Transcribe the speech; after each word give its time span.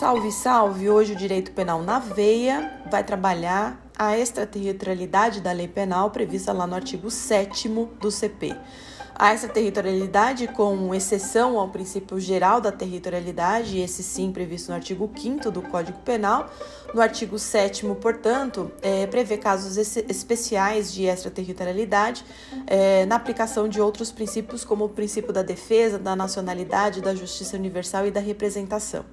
Salve, 0.00 0.32
salve! 0.32 0.88
Hoje 0.88 1.12
o 1.12 1.14
direito 1.14 1.52
penal 1.52 1.82
na 1.82 1.98
veia 1.98 2.80
vai 2.90 3.04
trabalhar 3.04 3.78
a 3.98 4.16
extraterritorialidade 4.16 5.42
da 5.42 5.52
lei 5.52 5.68
penal 5.68 6.10
prevista 6.10 6.54
lá 6.54 6.66
no 6.66 6.74
artigo 6.74 7.10
7 7.10 7.68
do 8.00 8.10
CP. 8.10 8.56
A 9.14 9.34
extraterritorialidade, 9.34 10.48
com 10.48 10.94
exceção 10.94 11.58
ao 11.58 11.68
princípio 11.68 12.18
geral 12.18 12.62
da 12.62 12.72
territorialidade, 12.72 13.78
esse 13.78 14.02
sim 14.02 14.32
previsto 14.32 14.70
no 14.70 14.76
artigo 14.76 15.10
5 15.14 15.50
do 15.50 15.60
Código 15.60 15.98
Penal, 15.98 16.48
no 16.94 17.02
artigo 17.02 17.38
7, 17.38 17.84
portanto, 18.00 18.72
é, 18.80 19.06
prevê 19.06 19.36
casos 19.36 19.76
especiais 19.76 20.90
de 20.94 21.04
extraterritorialidade 21.04 22.24
é, 22.66 23.04
na 23.04 23.16
aplicação 23.16 23.68
de 23.68 23.78
outros 23.82 24.10
princípios, 24.10 24.64
como 24.64 24.86
o 24.86 24.88
princípio 24.88 25.30
da 25.30 25.42
defesa, 25.42 25.98
da 25.98 26.16
nacionalidade, 26.16 27.02
da 27.02 27.14
justiça 27.14 27.54
universal 27.54 28.06
e 28.06 28.10
da 28.10 28.20
representação. 28.20 29.04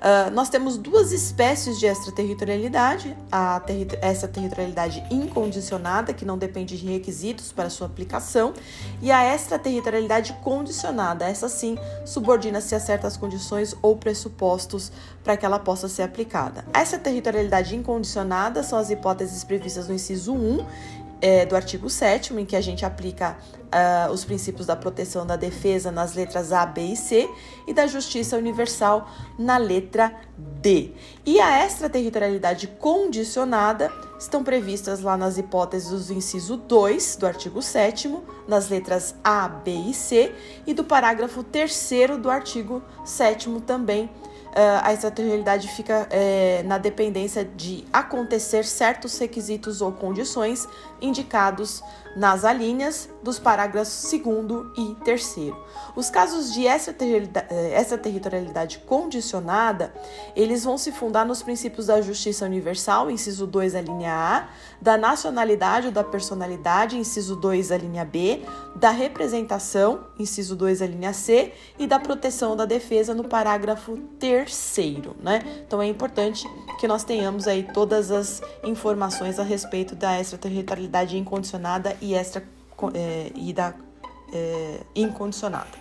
Uh, 0.00 0.30
nós 0.30 0.48
temos 0.48 0.78
duas 0.78 1.12
espécies 1.12 1.78
de 1.78 1.84
extraterritorialidade: 1.84 3.14
terri 3.66 3.86
extraterritorialidade 4.00 5.04
incondicionada, 5.10 6.14
que 6.14 6.24
não 6.24 6.38
depende 6.38 6.78
de 6.78 6.86
requisitos 6.86 7.52
para 7.52 7.68
sua 7.68 7.86
aplicação, 7.86 8.54
e 9.02 9.10
a 9.10 9.34
extraterritorialidade 9.34 10.32
condicionada. 10.42 11.26
Essa 11.26 11.50
sim 11.50 11.76
subordina-se 12.06 12.74
a 12.74 12.80
certas 12.80 13.18
condições 13.18 13.76
ou 13.82 13.94
pressupostos 13.94 14.90
para 15.22 15.36
que 15.36 15.44
ela 15.44 15.58
possa 15.58 15.86
ser 15.86 16.02
aplicada. 16.02 16.64
Essa 16.72 16.98
territorialidade 16.98 17.76
incondicionada 17.76 18.62
são 18.62 18.78
as 18.78 18.88
hipóteses 18.88 19.44
previstas 19.44 19.86
no 19.86 19.94
inciso 19.94 20.32
1 20.32 20.66
é, 21.20 21.44
do 21.44 21.54
artigo 21.54 21.88
7 21.90 22.34
em 22.34 22.44
que 22.44 22.56
a 22.56 22.60
gente 22.60 22.84
aplica 22.84 23.36
uh, 23.70 24.12
os 24.12 24.24
princípios 24.24 24.66
da 24.66 24.76
proteção 24.76 25.26
da 25.26 25.36
defesa 25.36 25.90
nas 25.90 26.14
letras 26.14 26.52
A, 26.52 26.66
B 26.66 26.80
e 26.80 26.96
C 26.96 27.28
e 27.66 27.72
da 27.72 27.86
justiça 27.86 28.36
universal 28.36 29.08
na 29.38 29.56
letra 29.56 30.14
D. 30.38 30.92
E 31.24 31.40
a 31.40 31.64
extraterritorialidade 31.64 32.66
condicionada 32.66 33.92
estão 34.18 34.42
previstas 34.42 35.00
lá 35.00 35.16
nas 35.16 35.38
hipóteses 35.38 36.08
do 36.08 36.14
inciso 36.14 36.56
2 36.56 37.16
do 37.16 37.26
artigo 37.26 37.62
7 37.62 38.18
nas 38.46 38.68
letras 38.68 39.14
A, 39.22 39.48
B 39.48 39.70
e 39.72 39.94
C, 39.94 40.34
e 40.66 40.74
do 40.74 40.84
parágrafo 40.84 41.42
3 41.42 41.90
do 42.20 42.30
artigo 42.30 42.82
7 43.04 43.48
também 43.66 44.10
a 44.82 44.92
extraterritorialidade 44.92 45.68
fica 45.68 46.06
é, 46.10 46.62
na 46.64 46.78
dependência 46.78 47.44
de 47.44 47.84
acontecer 47.92 48.64
certos 48.64 49.18
requisitos 49.18 49.80
ou 49.80 49.92
condições 49.92 50.68
indicados 51.00 51.82
nas 52.16 52.44
alíneas 52.44 53.08
dos 53.22 53.38
parágrafos 53.38 54.10
2 54.10 54.22
e 54.76 54.94
3. 55.04 55.36
Os 55.94 56.10
casos 56.10 56.52
de 56.52 56.66
eh, 56.66 57.80
extraterritorialidade 57.80 58.78
condicionada, 58.78 59.92
eles 60.34 60.64
vão 60.64 60.76
se 60.76 60.90
fundar 60.90 61.24
nos 61.24 61.42
princípios 61.42 61.86
da 61.86 62.00
justiça 62.00 62.44
universal, 62.44 63.10
inciso 63.10 63.46
2, 63.46 63.74
a 63.74 63.80
linha 63.80 64.12
A, 64.12 64.48
da 64.80 64.96
nacionalidade 64.96 65.86
ou 65.86 65.92
da 65.92 66.02
personalidade, 66.02 66.96
inciso 66.96 67.36
2, 67.36 67.70
a 67.70 67.78
linha 67.78 68.04
B, 68.04 68.42
da 68.74 68.90
representação, 68.90 70.06
inciso 70.18 70.56
2, 70.56 70.82
a 70.82 70.86
linha 70.86 71.12
C, 71.12 71.52
e 71.78 71.86
da 71.86 71.98
proteção 71.98 72.56
da 72.56 72.64
defesa 72.64 73.14
no 73.14 73.24
parágrafo 73.24 73.96
3, 74.18 74.39
né? 75.22 75.42
Então 75.66 75.80
é 75.80 75.86
importante 75.86 76.46
que 76.78 76.86
nós 76.86 77.04
tenhamos 77.04 77.46
aí 77.46 77.68
todas 77.74 78.10
as 78.10 78.42
informações 78.64 79.38
a 79.38 79.42
respeito 79.42 79.94
da 79.94 80.20
extraterritorialidade 80.20 81.16
incondicionada 81.16 81.96
e 82.00 82.14
extra 82.14 82.42
é, 82.94 83.30
e 83.34 83.52
da 83.52 83.74
é, 84.32 84.80
incondicionada. 84.94 85.80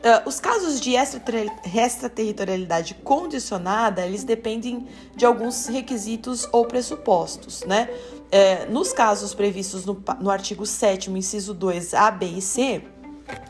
Uh, 0.00 0.26
os 0.26 0.40
casos 0.40 0.80
de 0.80 0.94
extraterritorialidade 0.94 2.94
condicionada, 2.94 4.06
eles 4.06 4.24
dependem 4.24 4.88
de 5.14 5.26
alguns 5.26 5.66
requisitos 5.66 6.48
ou 6.52 6.64
pressupostos, 6.64 7.64
né? 7.64 7.90
É, 8.32 8.64
nos 8.66 8.94
casos 8.94 9.34
previstos 9.34 9.84
no, 9.84 10.02
no 10.20 10.30
artigo 10.30 10.64
7 10.64 11.10
inciso 11.10 11.52
2, 11.52 11.92
A, 11.92 12.10
B 12.10 12.24
e 12.26 12.40
C, 12.40 12.82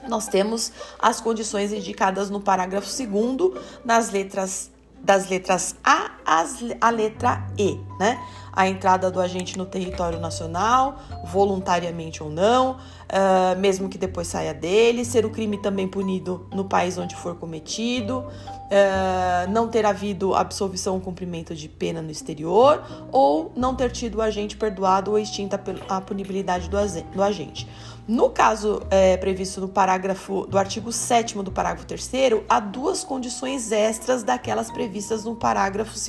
nós 0.09 0.29
temos 0.29 0.73
as 0.99 1.21
condições 1.21 1.73
indicadas 1.73 2.31
no 2.31 2.41
parágrafo 2.41 2.89
2 2.89 3.65
nas 3.85 4.11
letras 4.11 4.71
das 5.03 5.29
letras 5.29 5.75
A 5.83 6.11
às, 6.31 6.63
a 6.81 6.91
letra 6.91 7.45
E, 7.59 7.81
né? 7.99 8.17
A 8.53 8.69
entrada 8.69 9.11
do 9.11 9.21
agente 9.21 9.59
no 9.59 9.67
território 9.67 10.21
nacional, 10.21 11.01
voluntariamente 11.25 12.23
ou 12.23 12.31
não, 12.31 12.73
uh, 12.73 13.59
mesmo 13.59 13.89
que 13.89 13.99
depois 13.99 14.29
saia 14.29 14.55
dele, 14.55 15.05
ser 15.05 15.25
o 15.25 15.31
crime 15.31 15.59
também 15.59 15.89
punido 15.89 16.49
no 16.53 16.65
país 16.65 16.97
onde 16.97 17.17
for 17.17 17.35
cometido, 17.37 18.19
uh, 18.19 19.51
não 19.51 19.69
ter 19.69 19.85
havido 19.85 20.35
absolvição 20.35 20.95
ou 20.95 21.01
cumprimento 21.01 21.55
de 21.55 21.69
pena 21.69 22.01
no 22.01 22.11
exterior, 22.11 22.83
ou 23.11 23.53
não 23.57 23.75
ter 23.75 23.91
tido 23.91 24.19
o 24.19 24.23
agente 24.23 24.57
perdoado 24.57 25.11
ou 25.11 25.19
extinta 25.19 25.61
a 25.89 26.01
punibilidade 26.01 26.69
do, 26.69 26.77
do 27.13 27.23
agente. 27.23 27.69
No 28.11 28.29
caso 28.29 28.83
é, 28.91 29.17
previsto 29.17 29.61
no 29.61 29.69
parágrafo 29.69 30.45
do 30.47 30.59
artigo 30.59 30.91
7 30.91 31.41
do 31.43 31.53
parágrafo 31.53 31.87
3 31.87 32.11
há 32.49 32.59
duas 32.59 33.05
condições 33.05 33.71
extras 33.71 34.25
daquelas 34.25 34.69
previstas 34.69 35.25
no 35.25 35.37
parágrafo 35.37 35.93
2 35.93 36.09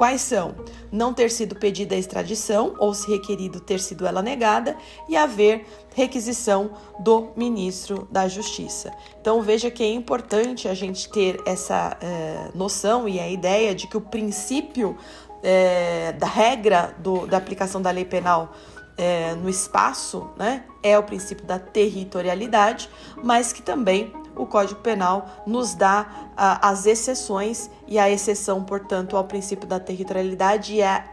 Quais 0.00 0.22
são? 0.22 0.54
Não 0.90 1.12
ter 1.12 1.30
sido 1.30 1.54
pedida 1.54 1.94
a 1.94 1.98
extradição 1.98 2.74
ou, 2.78 2.94
se 2.94 3.10
requerido, 3.10 3.60
ter 3.60 3.78
sido 3.78 4.06
ela 4.06 4.22
negada 4.22 4.74
e 5.06 5.14
haver 5.14 5.66
requisição 5.94 6.70
do 6.98 7.28
ministro 7.36 8.08
da 8.10 8.26
Justiça. 8.26 8.90
Então, 9.20 9.42
veja 9.42 9.70
que 9.70 9.82
é 9.82 9.92
importante 9.92 10.68
a 10.68 10.72
gente 10.72 11.06
ter 11.10 11.38
essa 11.44 11.98
é, 12.00 12.48
noção 12.54 13.06
e 13.06 13.20
a 13.20 13.28
ideia 13.28 13.74
de 13.74 13.86
que 13.86 13.96
o 13.96 14.00
princípio 14.00 14.96
é, 15.42 16.12
da 16.12 16.26
regra 16.26 16.94
do, 16.98 17.26
da 17.26 17.36
aplicação 17.36 17.82
da 17.82 17.90
lei 17.90 18.06
penal 18.06 18.54
é, 18.96 19.34
no 19.34 19.50
espaço, 19.50 20.30
né, 20.36 20.64
é 20.82 20.98
o 20.98 21.02
princípio 21.02 21.44
da 21.44 21.58
territorialidade, 21.58 22.88
mas 23.22 23.52
que 23.52 23.60
também 23.60 24.12
o 24.40 24.46
Código 24.46 24.80
Penal 24.80 25.26
nos 25.46 25.74
dá 25.74 26.30
ah, 26.36 26.68
as 26.68 26.86
exceções 26.86 27.70
e 27.86 27.98
a 27.98 28.08
exceção, 28.08 28.64
portanto, 28.64 29.16
ao 29.16 29.24
princípio 29.24 29.68
da 29.68 29.78
territorialidade 29.78 30.74
e 30.74 30.82
a, 30.82 31.04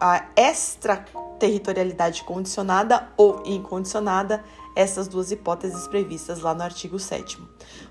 a 0.00 0.26
extraterritorialidade 0.36 2.22
condicionada 2.22 3.08
ou 3.16 3.42
incondicionada, 3.44 4.44
essas 4.76 5.08
duas 5.08 5.30
hipóteses 5.30 5.86
previstas 5.86 6.40
lá 6.40 6.52
no 6.54 6.62
artigo 6.62 6.98
7 6.98 7.40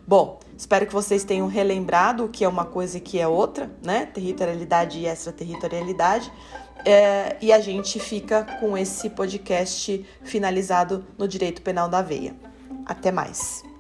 Bom, 0.06 0.40
espero 0.57 0.85
que 0.85 0.94
vocês 0.94 1.23
tenham 1.23 1.47
relembrado 1.47 2.25
o 2.25 2.29
que 2.29 2.44
é 2.44 2.47
uma 2.47 2.66
coisa 2.66 2.97
e 2.97 3.02
que 3.02 3.19
é 3.19 3.28
outra, 3.28 3.72
né? 3.81 4.06
Territorialidade 4.06 5.00
e 5.00 5.06
extraterritorialidade. 5.06 6.31
É, 6.85 7.38
e 7.41 7.53
a 7.53 7.59
gente 7.62 8.00
fica 8.00 8.44
com 8.59 8.78
esse 8.78 9.09
podcast 9.09 10.06
finalizado 10.23 11.06
no 11.18 11.25
Direito 11.25 11.62
Penal 11.62 11.88
da 11.88 12.02
Veia. 12.02 12.35
Até 12.85 13.12
mais! 13.13 13.72